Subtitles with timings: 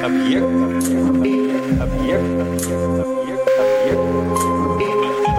[0.00, 0.44] Объект.
[0.44, 1.80] Объект.
[1.80, 2.24] Объект.
[2.40, 3.48] Объект.
[3.60, 3.98] Объект.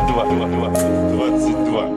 [0.07, 0.25] Два.
[0.25, 0.47] Два.
[0.47, 0.69] Два.
[1.10, 1.89] Двадцать два.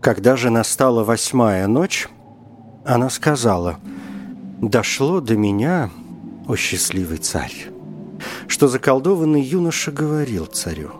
[0.00, 2.08] Когда же настала восьмая ночь,
[2.84, 3.78] она сказала,
[4.60, 5.90] «Дошло до меня,
[6.46, 7.70] о счастливый царь,
[8.46, 10.90] что заколдованный юноша говорил царю.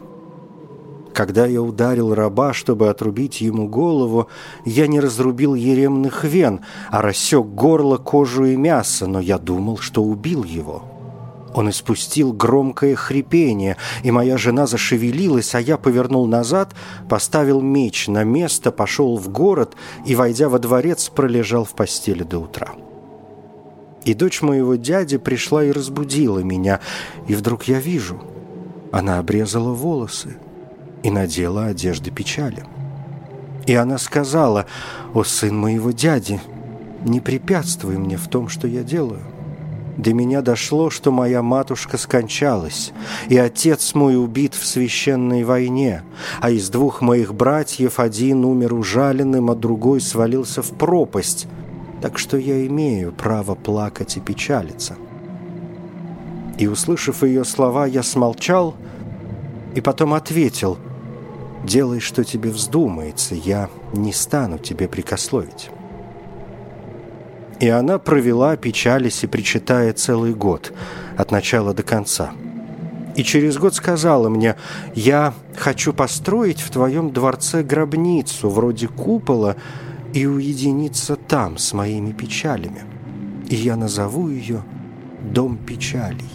[1.12, 4.28] Когда я ударил раба, чтобы отрубить ему голову,
[4.64, 10.02] я не разрубил еремных вен, а рассек горло, кожу и мясо, но я думал, что
[10.02, 10.93] убил его».
[11.54, 16.74] Он испустил громкое хрипение, и моя жена зашевелилась, а я повернул назад,
[17.08, 22.40] поставил меч на место, пошел в город и, войдя во дворец, пролежал в постели до
[22.40, 22.72] утра.
[24.04, 26.80] И дочь моего дяди пришла и разбудила меня,
[27.28, 28.20] и вдруг я вижу,
[28.90, 30.36] она обрезала волосы
[31.04, 32.64] и надела одежды печали.
[33.66, 34.66] И она сказала,
[35.14, 36.40] «О, сын моего дяди,
[37.04, 39.33] не препятствуй мне в том, что я делаю».
[39.96, 42.92] До меня дошло, что моя матушка скончалась,
[43.28, 46.02] и отец мой убит в священной войне,
[46.40, 51.46] а из двух моих братьев один умер ужаленным, а другой свалился в пропасть,
[52.02, 54.96] так что я имею право плакать и печалиться.
[56.58, 58.74] И, услышав ее слова, я смолчал
[59.74, 60.76] и потом ответил,
[61.64, 65.70] «Делай, что тебе вздумается, я не стану тебе прикословить».
[67.60, 70.72] И она провела, печались и причитая целый год,
[71.16, 72.32] от начала до конца.
[73.16, 74.56] И через год сказала мне,
[74.94, 79.56] «Я хочу построить в твоем дворце гробницу, вроде купола,
[80.12, 82.82] и уединиться там с моими печалями.
[83.48, 84.62] И я назову ее
[85.22, 86.30] «Дом печалей».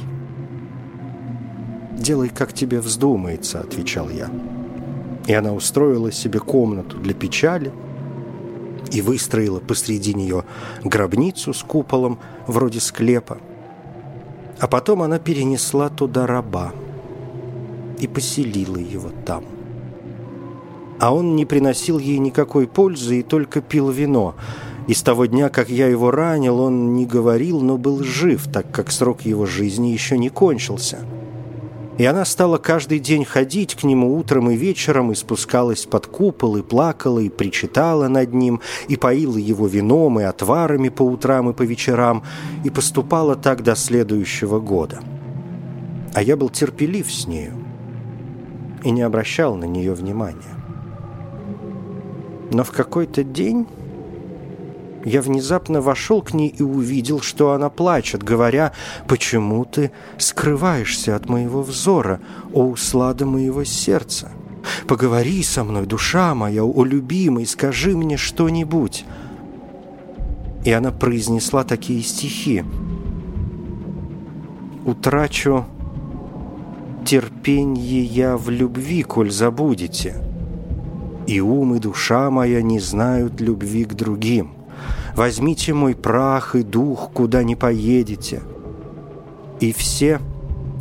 [1.97, 4.29] «Делай, как тебе вздумается»,— отвечал я.
[5.27, 7.71] И она устроила себе комнату для печали—
[8.91, 10.45] и выстроила посреди нее
[10.83, 13.37] гробницу с куполом вроде склепа.
[14.59, 16.73] А потом она перенесла туда раба
[17.99, 19.45] и поселила его там.
[20.99, 24.35] А он не приносил ей никакой пользы и только пил вино.
[24.87, 28.69] И с того дня, как я его ранил, он не говорил, но был жив, так
[28.71, 30.99] как срок его жизни еще не кончился.
[31.99, 36.55] И она стала каждый день ходить к нему утром и вечером, и спускалась под купол,
[36.55, 41.53] и плакала, и причитала над ним, и поила его вином и отварами по утрам и
[41.53, 42.23] по вечерам,
[42.63, 45.01] и поступала так до следующего года.
[46.13, 47.53] А я был терпелив с нею
[48.85, 50.55] и не обращал на нее внимания.
[52.53, 53.67] Но в какой-то день
[55.05, 58.73] я внезапно вошел к ней и увидел, что она плачет, говоря,
[59.07, 62.19] «Почему ты скрываешься от моего взора,
[62.53, 64.31] о услада моего сердца?
[64.87, 69.05] Поговори со мной, душа моя, о любимой, скажи мне что-нибудь».
[70.65, 72.65] И она произнесла такие стихи.
[74.85, 75.65] «Утрачу
[77.05, 80.17] терпенье я в любви, коль забудете,
[81.25, 84.58] и ум и душа моя не знают любви к другим».
[85.15, 88.41] Возьмите мой прах и дух, куда не поедете.
[89.59, 90.21] И все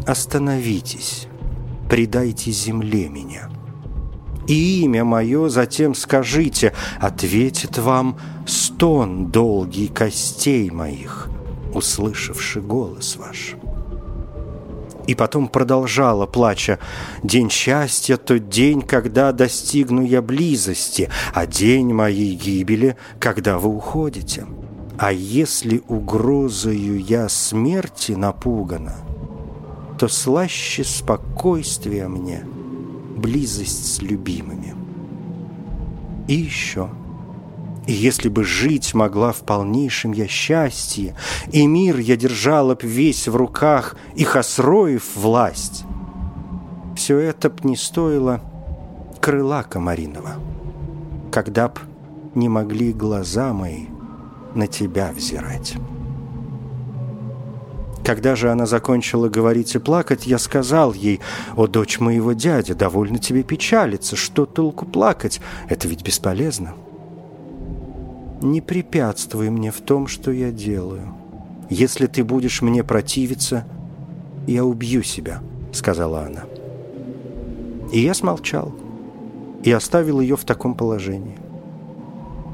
[0.06, 1.26] остановитесь,
[1.90, 3.50] предайте земле меня.
[4.46, 8.16] И имя мое затем скажите, ответит вам
[8.46, 11.28] стон долгий костей моих,
[11.74, 13.56] услышавший голос ваш
[15.08, 16.78] и потом продолжала, плача,
[17.22, 24.46] «День счастья— тот день, когда достигну я близости, а день моей гибели, когда вы уходите.
[24.98, 28.96] А если угрозою я смерти напугана,
[29.98, 32.44] то слаще спокойствия мне
[33.16, 34.75] близость с любимыми.
[36.28, 36.90] И еще—
[37.88, 41.17] и если бы жить могла в полнейшем я счастье,
[41.50, 45.85] И мир я держала б весь в руках, И Хасроев власть,
[46.94, 48.43] Все это б не стоило
[49.23, 50.35] крыла комариного,
[51.32, 51.81] Когда б
[52.35, 53.87] не могли глаза мои
[54.55, 55.75] на тебя взирать.
[58.05, 61.20] Когда же она закончила говорить и плакать, я сказал ей,
[61.56, 65.41] «О, дочь моего дяди, довольно тебе печалиться, что толку плакать?
[65.70, 66.75] Это ведь бесполезно»
[68.43, 71.14] не препятствуй мне в том, что я делаю.
[71.70, 73.67] Если ты будешь мне противиться,
[74.46, 75.40] я убью себя»,—
[75.73, 76.44] сказала она.
[77.93, 78.75] И я смолчал
[79.62, 81.38] и оставил ее в таком положении.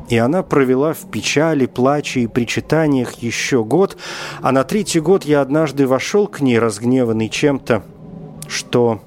[0.08, 3.96] И она провела в печали, плаче и причитаниях еще год,
[4.42, 7.82] а на третий год я однажды вошел к ней, разгневанный чем-то,
[8.48, 9.00] что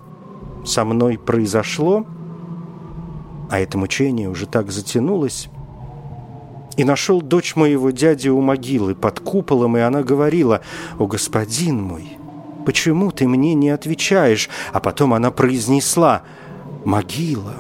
[0.66, 2.06] со мной произошло,
[3.50, 5.50] а это мучение уже так затянулось,
[6.78, 10.62] и нашел дочь моего дяди у могилы под куполом, и она говорила,
[11.00, 12.18] «О, господин мой,
[12.66, 16.22] почему ты мне не отвечаешь?» А потом она произнесла,
[16.86, 17.56] «Могила,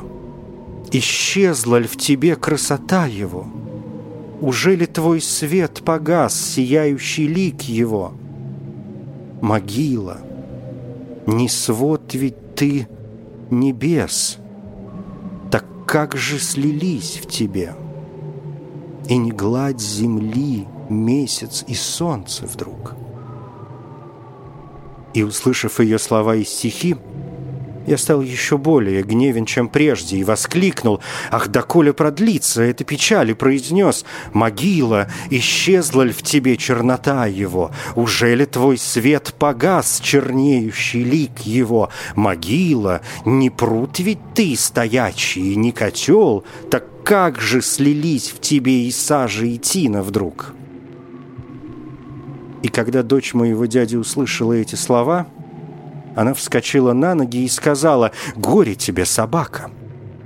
[0.92, 3.48] исчезла ли в тебе красота его?
[4.40, 8.14] Уже ли твой свет погас, сияющий лик его?
[9.42, 10.20] Могила,
[11.26, 12.88] не свод ведь ты
[13.50, 14.38] небес,
[15.50, 17.74] так как же слились в тебе?»
[19.10, 22.96] И не гладь земли, месяц и солнце вдруг.
[25.14, 26.96] И, услышав ее слова и стихи,
[27.88, 31.00] я стал еще более гневен, чем прежде, и воскликнул
[31.32, 37.72] «Ах, да коли продлится эта печаль!» и произнес «Могила, исчезла ли в тебе чернота его?
[37.96, 41.90] Уже ли твой свет погас, чернеющий лик его?
[42.16, 48.92] Могила, не пруд ведь ты стоячий, не котел, так как же слились в тебе и
[48.92, 50.54] сажа, и тина вдруг?»
[52.64, 55.28] И когда дочь моего дяди услышала эти слова,
[56.18, 59.72] она вскочила на ноги и сказала, «Горе тебе, собака!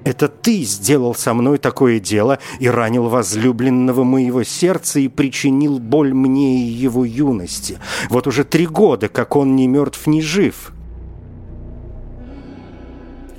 [0.04, 6.14] Это ты сделал со мной такое дело и ранил возлюбленного моего сердца и причинил боль
[6.14, 7.78] мне и его юности.
[8.10, 10.72] Вот уже три года, как он ни мертв, ни жив».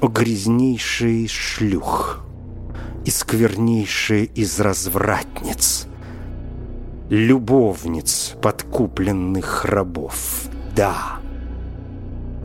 [0.01, 2.23] О, грязнейший шлюх!
[3.05, 5.87] и сквернейшая из развратниц,
[7.09, 10.43] любовниц подкупленных рабов.
[10.77, 11.22] Да,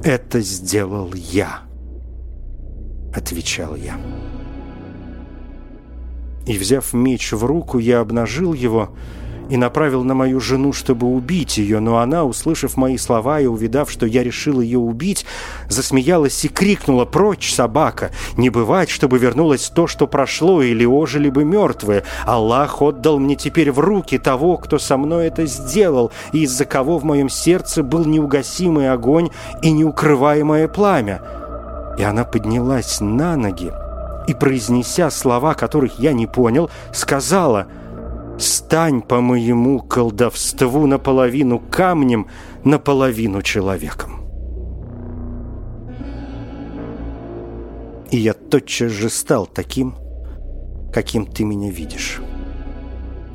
[0.04, 1.62] это сделал я,
[3.14, 4.00] отвечал я.
[6.46, 8.96] И, взяв меч в руку, я обнажил его
[9.50, 13.90] и направил на мою жену, чтобы убить ее, но она, услышав мои слова и увидав,
[13.90, 15.26] что я решил ее убить,
[15.70, 18.12] засмеялась и крикнула «Прочь, собака!
[18.36, 22.04] Не бывать, чтобы вернулось то, что прошло, или ожили бы мертвые!
[22.26, 26.98] Аллах отдал мне теперь в руки того, кто со мной это сделал, и из-за кого
[26.98, 29.30] в моем сердце был неугасимый огонь
[29.62, 31.22] и неукрываемое пламя!»
[31.98, 33.72] И она поднялась на ноги
[34.28, 37.68] и, произнеся слова, которых я не понял, сказала–
[38.38, 42.28] Стань по моему колдовству наполовину камнем,
[42.64, 44.28] наполовину человеком.
[48.12, 49.96] И я тотчас же стал таким,
[50.94, 52.22] каким ты меня видишь.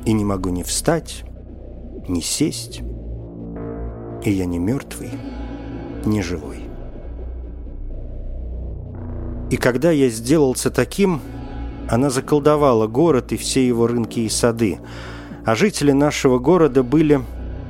[0.05, 1.23] И не могу ни встать,
[2.07, 2.81] ни сесть.
[4.23, 5.11] И я не мертвый,
[6.05, 6.59] не живой.
[9.51, 11.21] И когда я сделался таким,
[11.93, 14.79] она заколдовала город и все его рынки и сады.
[15.45, 17.21] А жители нашего города были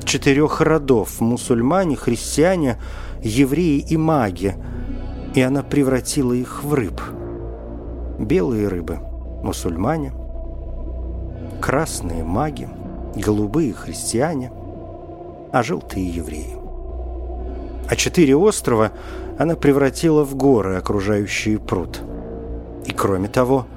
[0.06, 2.78] четырех родов– мусульмане, христиане,
[3.22, 4.56] евреи и маги.
[5.36, 7.02] И она превратила их в рыб.
[8.18, 9.00] Белые рыбы–
[9.44, 10.14] мусульмане,
[11.60, 12.70] красные– маги,
[13.16, 14.54] голубые– христиане,
[15.52, 16.56] а желтые– евреи.
[17.90, 18.94] А четыре острова
[19.38, 22.00] она превратила в горы, окружающие пруд.
[22.86, 23.66] И кроме того–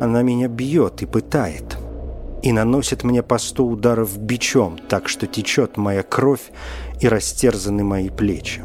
[0.00, 1.78] она меня бьет и пытает.
[2.42, 6.52] И наносит мне по сто ударов бичом, так что течет моя кровь
[7.00, 8.62] и растерзаны мои плечи.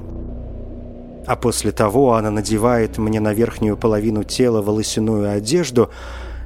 [1.25, 5.89] А после того она надевает мне на верхнюю половину тела волосяную одежду,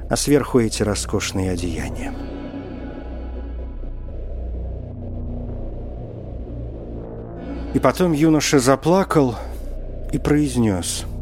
[0.08, 2.14] а сверху эти роскошные одеяния.
[7.74, 9.34] И потом юноша заплакал
[10.12, 11.04] и произнес–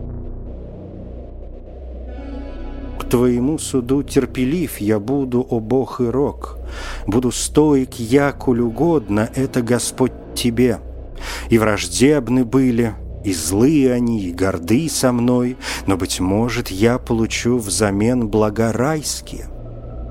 [3.14, 6.58] твоему суду терпелив я буду, о Бог и Рок.
[7.06, 10.80] Буду стоек, я, коль угодно, это Господь тебе.
[11.48, 15.56] И враждебны были, и злые они, и горды со мной,
[15.86, 19.46] но, быть может, я получу взамен блага райские.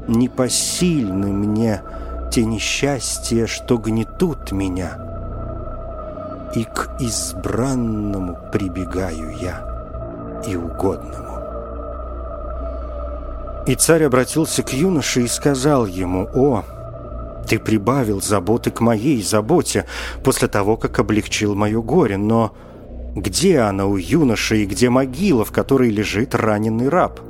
[0.08, 1.82] Непосильны мне
[2.32, 4.98] те несчастья, что гнетут меня,
[6.56, 11.33] и к избранному прибегаю я и угодному.
[13.66, 16.64] И царь обратился к юноше и сказал ему, «О,
[17.48, 19.86] ты прибавил заботы к моей заботе
[20.24, 22.54] после того, как облегчил мое горе, но
[23.16, 27.22] где она у юноши и где могила, в которой лежит раненый раб?»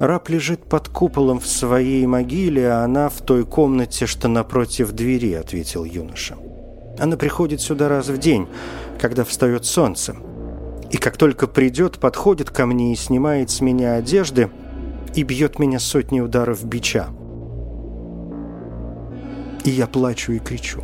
[0.00, 5.34] Раб лежит под куполом в своей могиле, а она в той комнате, что напротив двери,
[5.34, 6.34] ответил юноша.
[6.98, 8.48] Она приходит сюда раз в день,
[8.98, 10.16] когда встает солнце.
[10.90, 14.50] И как только придет, подходит ко мне и снимает с меня одежды–
[15.14, 17.08] и бьет меня сотни ударов бича.
[19.64, 20.82] И я плачу и кричу.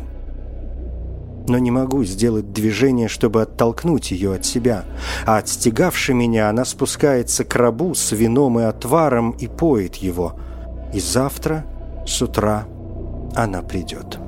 [1.47, 4.85] Но не могу сделать движение, чтобы оттолкнуть ее от себя.
[5.25, 10.35] А отстегавши меня, она спускается к рабу с вином и отваром и поет его.
[10.93, 11.65] И завтра
[12.05, 12.67] с утра
[13.35, 14.19] она придет.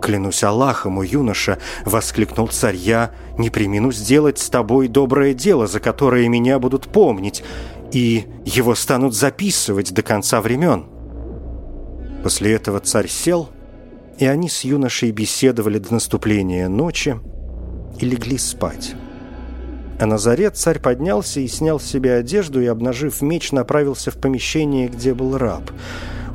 [0.00, 2.76] «Клянусь Аллахом, у юноша!»— воскликнул царь.
[2.76, 7.42] «Я не примену сделать с тобой доброе дело, за которое меня будут помнить,
[7.96, 10.86] и его станут записывать до конца времен».
[12.22, 13.48] После этого царь сел,
[14.18, 17.18] и они с юношей беседовали до наступления ночи
[18.00, 18.94] и легли спать.
[19.98, 24.18] А на заре царь поднялся и снял с себя одежду и, обнажив меч, направился в
[24.18, 25.70] помещение, где был раб—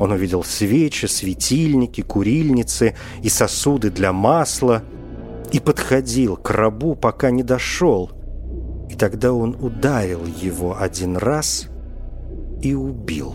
[0.01, 4.81] он увидел свечи, светильники, курильницы и сосуды для масла
[5.51, 8.09] и подходил к рабу, пока не дошел.
[8.91, 11.67] И тогда он ударил его один раз
[12.61, 13.33] и убил.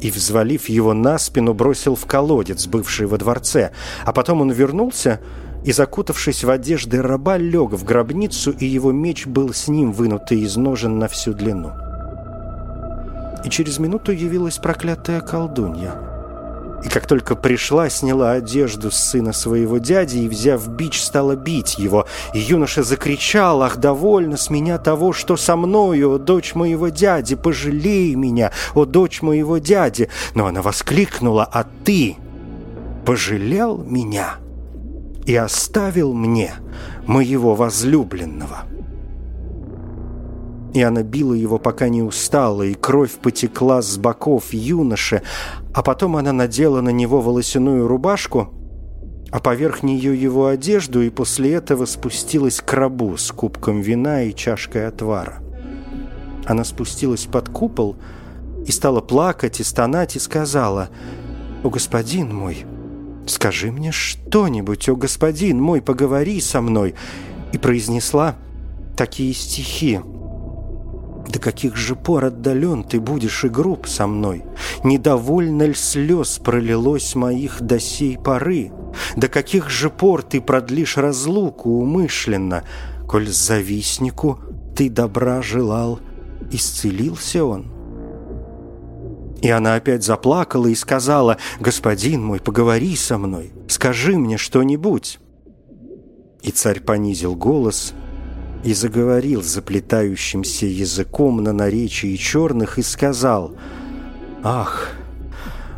[0.00, 3.70] И, взвалив его на спину, бросил в колодец, бывший во дворце.
[4.04, 5.20] А потом он вернулся
[5.64, 10.40] и, закутавшись в одежды раба, лег в гробницу, и его меч был с ним вынутый
[10.40, 11.72] из ножен на всю длину
[13.44, 16.07] и через минуту явилась проклятая колдунья.
[16.84, 21.76] И как только пришла, сняла одежду с сына своего дяди и, взяв бич, стала бить
[21.78, 22.06] его.
[22.34, 27.34] И юноша закричал, «Ах, довольно с меня того, что со мною, о дочь моего дяди,
[27.34, 32.16] пожалей меня, о дочь моего дяди!» Но она воскликнула, «А ты
[33.04, 34.36] пожалел меня
[35.26, 36.54] и оставил мне
[37.06, 38.77] моего возлюбленного?»
[40.74, 45.22] И она била его, пока не устала, и кровь потекла с боков юноши,
[45.72, 48.52] а потом она надела на него волосяную рубашку,
[49.30, 54.34] а поверх нее его одежду, и после этого спустилась к рабу с кубком вина и
[54.34, 55.42] чашкой отвара.
[56.46, 57.96] Она спустилась под купол
[58.66, 60.88] и стала плакать и стонать, и сказала,
[61.62, 62.64] «О, господин мой,
[63.26, 66.94] скажи мне что-нибудь, о, господин мой, поговори со мной!»
[67.50, 68.36] и произнесла
[68.94, 70.00] такие стихи–
[71.28, 74.44] до каких же пор отдален ты будешь и груб со мной?
[74.82, 78.72] Недовольно ль слез пролилось моих до сей поры?
[79.16, 82.64] До каких же пор ты продлишь разлуку умышленно,
[83.06, 84.38] Коль завистнику
[84.76, 86.00] ты добра желал,
[86.50, 87.72] исцелился он?
[89.40, 95.20] И она опять заплакала и сказала, «Господин мой, поговори со мной, скажи мне что-нибудь».
[96.42, 97.94] И царь понизил голос–
[98.64, 103.54] и заговорил заплетающимся языком на наречии черных и сказал
[104.42, 104.90] «Ах,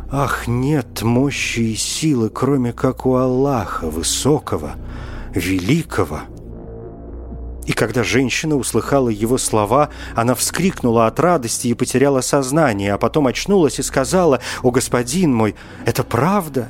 [0.09, 4.75] ах, нет мощи и силы, кроме как у Аллаха, высокого,
[5.33, 6.21] великого».
[7.67, 13.27] И когда женщина услыхала его слова, она вскрикнула от радости и потеряла сознание, а потом
[13.27, 16.69] очнулась и сказала «О, господин мой, это правда?»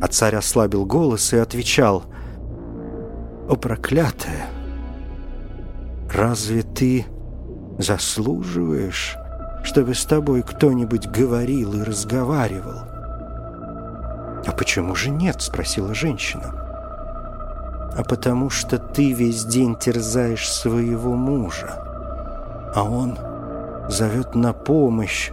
[0.00, 2.04] А царь ослабил голос и отвечал
[3.48, 4.53] «О, проклятая!»
[6.14, 7.06] Разве ты
[7.76, 9.16] заслуживаешь,
[9.64, 12.82] чтобы с тобой кто-нибудь говорил и разговаривал?
[14.46, 16.52] «А почему же нет?»– спросила женщина.
[17.96, 21.82] «А потому что ты весь день терзаешь своего мужа,
[22.76, 23.18] а он
[23.88, 25.32] зовет на помощь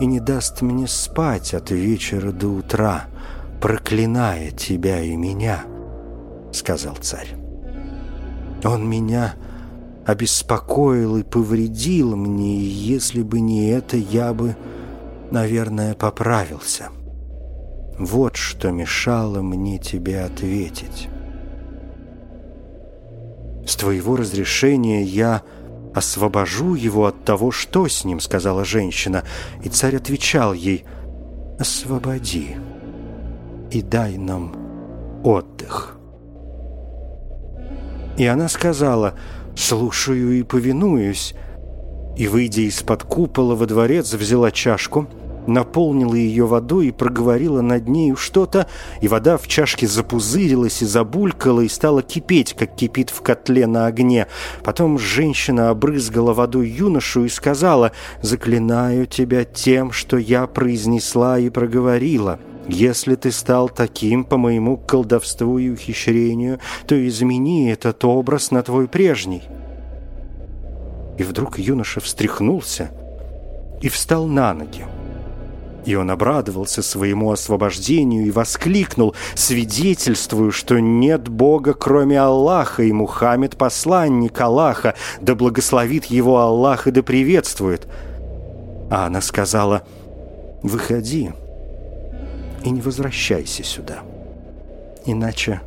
[0.00, 3.04] и не даст мне спать от вечера до утра,
[3.60, 5.64] проклиная тебя и меня»,—
[6.52, 7.36] сказал царь.
[8.64, 9.34] «Он меня
[10.06, 14.56] обеспокоил и повредил мне, и если бы не это, я бы,
[15.30, 16.88] наверное, поправился.
[17.98, 21.08] Вот что мешало мне тебе ответить.
[23.66, 25.42] «С твоего разрешения я
[25.94, 29.24] освобожу его от того, что с ним»,— сказала женщина,
[29.62, 30.84] и царь отвечал ей,
[31.58, 32.56] «Освободи
[33.70, 34.54] и дай нам
[35.24, 35.96] отдых».
[38.18, 39.14] И она сказала,
[39.56, 41.34] «Слушаю и повинуюсь».
[42.16, 45.08] И, выйдя из-под купола во дворец, взяла чашку,
[45.46, 48.66] наполнила ее водой и проговорила над нею что-то,
[49.00, 53.86] и вода в чашке запузырилась и забулькала, и стала кипеть, как кипит в котле на
[53.86, 54.26] огне.
[54.62, 57.92] Потом женщина обрызгала водой юношу и сказала
[58.22, 62.38] «Заклинаю тебя тем, что я произнесла и проговорила».
[62.68, 68.88] Если ты стал таким по моему колдовству и ухищрению, то измени этот образ на твой
[68.88, 69.42] прежний».
[71.18, 72.90] И вдруг юноша встряхнулся
[73.80, 74.84] и встал на ноги.
[75.84, 83.56] И он обрадовался своему освобождению и воскликнул, свидетельствую, что нет Бога, кроме Аллаха, и Мухаммед–
[83.58, 87.86] посланник Аллаха, да благословит его Аллах и да приветствует.
[88.90, 89.82] А она сказала,
[90.62, 91.30] выходи
[92.64, 93.98] и не возвращайся сюда,
[95.04, 95.60] иначе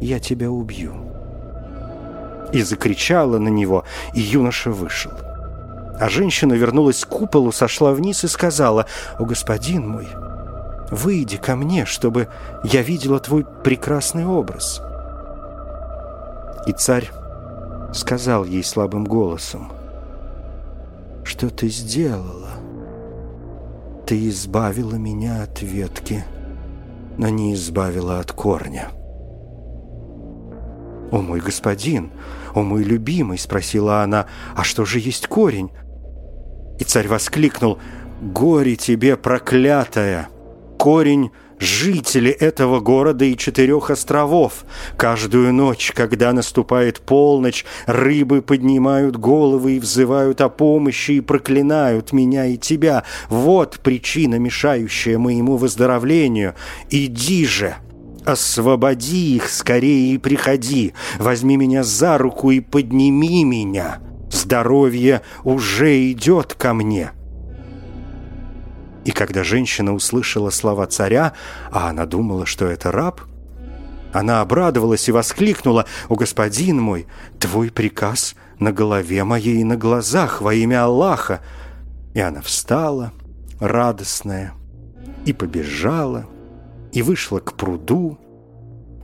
[0.00, 0.94] я тебя убью.
[2.52, 5.12] И закричала на него, и юноша вышел.
[5.98, 8.86] А женщина вернулась к куполу, сошла вниз и сказала,
[9.18, 10.08] «О, господин мой,
[10.90, 12.28] выйди ко мне, чтобы
[12.64, 14.82] я видела твой прекрасный образ».
[16.66, 17.10] И царь
[17.94, 19.72] сказал ей слабым голосом,
[21.24, 22.61] «Что ты сделала?
[24.06, 26.24] Ты избавила меня от ветки,
[27.18, 28.90] но не избавила от корня».
[31.12, 32.10] «О, мой господин,
[32.54, 34.26] о, мой любимый!»— спросила она.
[34.56, 35.70] «А что же есть корень?»
[36.78, 37.78] И царь воскликнул
[38.22, 40.28] «Горе тебе, проклятая!
[40.78, 41.30] Корень
[41.62, 44.64] жители этого города и четырех островов.
[44.96, 52.46] Каждую ночь, когда наступает полночь, рыбы поднимают головы и взывают о помощи и проклинают меня
[52.46, 53.04] и тебя.
[53.28, 56.54] Вот причина, мешающая моему выздоровлению.
[56.90, 57.76] Иди же!»
[58.24, 63.98] Освободи их скорее и приходи, возьми меня за руку и подними меня.
[64.30, 67.10] Здоровье уже идет ко мне».
[69.04, 71.32] И когда женщина услышала слова царя,
[71.70, 73.20] а она думала, что это раб,
[74.12, 77.06] она обрадовалась и воскликнула, «О, господин мой,
[77.40, 81.40] твой приказ на голове моей и на глазах во имя Аллаха!»
[82.14, 83.12] И она встала,
[83.58, 84.52] радостная,
[85.24, 86.26] и побежала,
[86.92, 88.18] и вышла к пруду,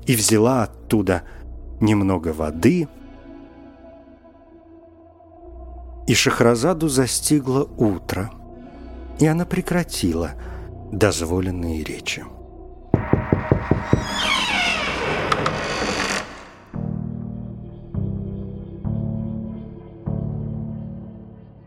[0.07, 1.23] и взяла оттуда
[1.81, 2.87] немного воды.
[6.07, 8.31] И Шахразаду застигло утро,
[9.19, 10.33] и она прекратила
[10.93, 12.25] дозволенные речи.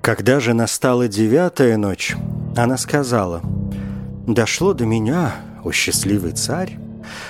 [0.01, 2.15] Когда же настала девятая ночь,
[2.55, 3.41] она сказала,
[4.25, 6.77] «Дошло до меня, о счастливый царь,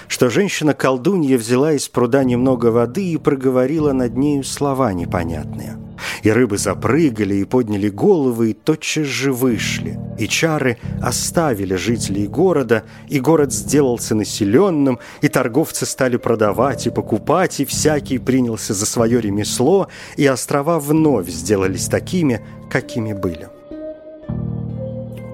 [0.07, 5.77] что женщина-колдунья взяла из пруда немного воды и проговорила над нею слова непонятные.
[6.23, 9.99] И рыбы запрыгали и подняли головы, и тотчас же вышли.
[10.17, 17.59] И чары оставили жителей города, и город сделался населенным, и торговцы стали продавать и покупать,
[17.59, 19.87] и всякий принялся за свое ремесло,
[20.17, 23.47] и острова вновь сделались такими, какими были.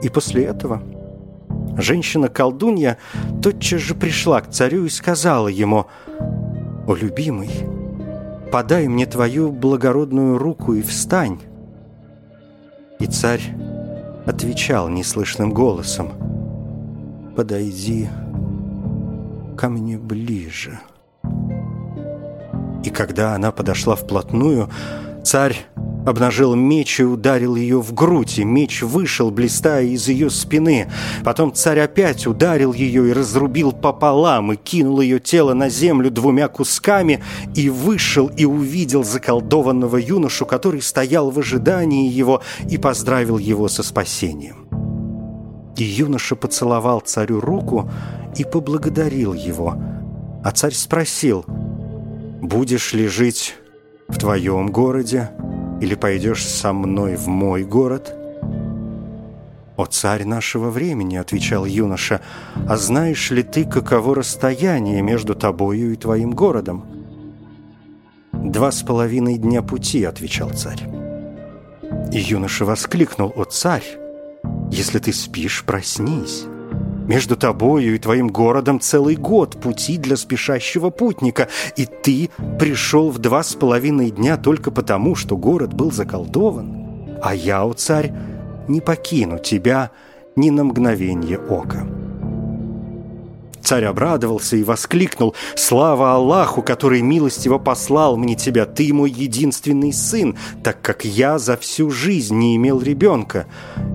[0.03, 0.82] И после этого
[1.77, 2.97] Женщина-колдунья
[3.43, 5.86] тотчас же пришла к царю и сказала ему,
[6.88, 7.49] «О, любимый,
[8.52, 11.40] подай мне твою благородную руку и встань».
[13.00, 13.42] И царь
[14.26, 16.12] отвечал неслышным голосом,
[17.36, 18.10] «Подойди
[19.58, 20.80] ко мне ближе».
[22.84, 24.70] И когда она подошла вплотную,
[25.24, 25.66] царь
[26.08, 30.89] обнажил меч и ударил ее в грудь, и меч вышел, блистая из ее спины.
[31.26, 36.48] Потом царь опять ударил ее и разрубил пополам, и кинул ее тело на землю двумя
[36.48, 37.22] кусками,
[37.56, 43.84] и вышел и увидел заколдованного юношу, который стоял в ожидании его и поздравил его со
[43.84, 44.67] спасением.
[45.76, 47.91] И юноша поцеловал царю руку
[48.38, 49.76] и поблагодарил его.
[50.43, 51.43] А царь спросил,
[52.41, 53.56] «Будешь ли жить
[54.08, 55.32] в твоем городе?»
[55.82, 58.13] Или пойдешь со мной в мой город?»
[59.78, 62.22] «О царь нашего времени»,— отвечал юноша,
[62.68, 66.84] «а знаешь ли ты, каково расстояние между тобою и твоим городом?»
[68.34, 70.84] «Два с половиной дня пути»,— отвечал царь.
[72.12, 73.86] И юноша воскликнул, «О царь,
[74.72, 76.46] если ты спишь, проснись».
[77.08, 83.17] Между тобою и твоим городом целый год пути для спешащего путника, и ты пришел в
[83.20, 87.17] два с половиной дня только потому, что город был заколдован.
[87.24, 88.13] А я, о царь,
[88.67, 89.91] не покину тебя
[90.36, 91.88] ни на мгновение ока».
[93.62, 98.65] Царь обрадовался и воскликнул «Слава Аллаху, который милостиво послал мне тебя!
[98.65, 103.46] Ты мой единственный сын, так как я за всю жизнь не имел ребенка!»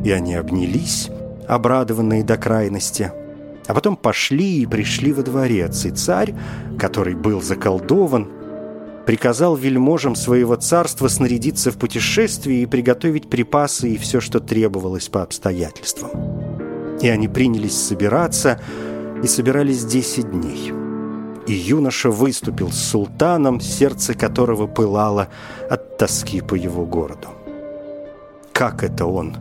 [0.05, 1.09] И они обнялись
[1.55, 3.13] обрадованные до крайности.
[3.67, 6.35] А потом пошли и пришли во дворец, и царь,
[6.79, 8.29] который был заколдован,
[9.07, 15.23] приказал вельможам своего царства снарядиться в путешествие и приготовить припасы и все, что требовалось по
[15.23, 16.11] обстоятельствам.
[17.01, 18.61] И они принялись собираться,
[19.23, 20.73] и собирались десять дней.
[21.47, 25.29] И юноша выступил с султаном, сердце которого пылало
[25.69, 27.29] от тоски по его городу.
[28.53, 29.37] Как это он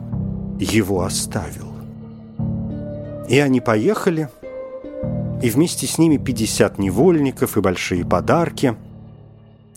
[0.58, 1.71] его оставил?
[3.32, 4.28] И они поехали,
[5.40, 8.76] и вместе с ними 50 невольников и большие подарки,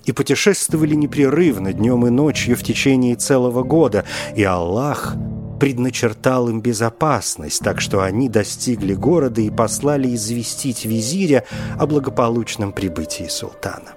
[0.04, 4.04] и путешествовали непрерывно днем и ночью в течение целого года,
[4.36, 5.16] и Аллах
[5.58, 11.46] предначертал им безопасность, так что они достигли города и послали известить визиря
[11.80, 13.94] о благополучном прибытии султана.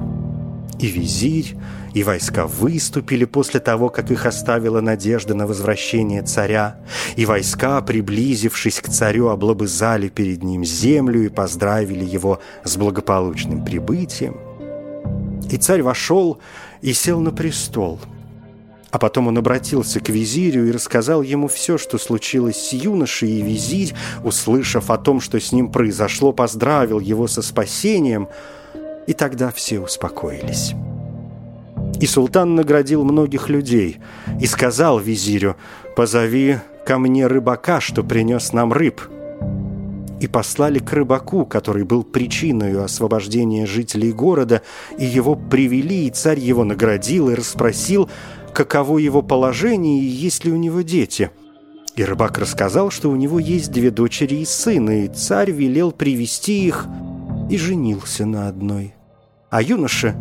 [0.78, 1.56] И визирь,
[1.98, 6.78] и войска выступили после того, как их оставила надежда на возвращение царя,
[7.16, 14.37] и войска, приблизившись к царю, облобызали перед ним землю и поздравили его с благополучным прибытием.
[15.50, 16.38] И царь вошел
[16.82, 17.98] и сел на престол–
[18.90, 23.42] а потом он обратился к визирю и рассказал ему все, что случилось с юношей, и
[23.42, 28.28] визирь, услышав о том, что с ним произошло, поздравил его со спасением,
[29.06, 30.72] и тогда все успокоились.
[32.01, 33.98] И султан наградил многих людей
[34.40, 35.57] и сказал визирю,
[35.96, 39.01] «Позови ко мне рыбака, что принес нам рыб».
[40.20, 44.62] И послали к рыбаку, который был причиной освобождения жителей города,
[44.96, 48.09] и его привели, и царь его наградил и расспросил,
[48.53, 51.31] каково его положение и есть ли у него дети.
[51.94, 56.66] И рыбак рассказал, что у него есть две дочери и сын, и царь велел привести
[56.66, 56.87] их
[57.51, 58.94] и женился на одной.
[59.51, 60.14] А юноша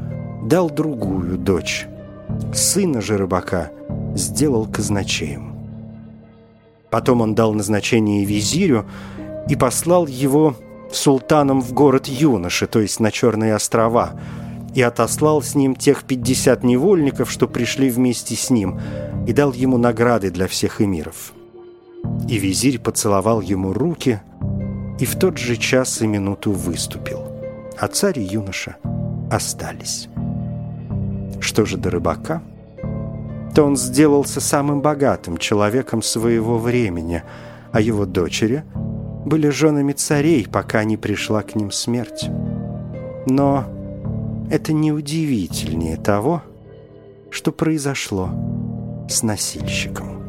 [0.48, 1.88] дал другую дочь.
[2.54, 3.72] Сына же рыбака
[4.16, 5.56] сделал казначеем.
[6.90, 8.86] Потом он дал назначение визирю
[9.50, 10.56] и послал его
[10.92, 14.20] султаном в город юноши, то есть на Черные острова–
[14.78, 18.80] и отослал с ним тех пятьдесят невольников, что пришли вместе с ним,
[19.26, 21.34] и дал ему награды для всех эмиров.
[22.30, 24.22] И визирь поцеловал ему руки,
[25.00, 27.24] и в тот же час и минуту выступил,
[27.80, 28.78] а царь и юноша
[29.32, 30.10] остались.
[31.58, 32.44] Что же до рыбака?
[33.56, 37.24] То он сделался самым богатым человеком своего времени,
[37.72, 38.64] а его дочери
[39.26, 42.30] были женами царей, пока не пришла к ним смерть.
[43.26, 43.66] Но
[44.52, 46.44] это неудивительнее того,
[47.32, 48.30] что произошло
[49.10, 50.27] с носильщиком.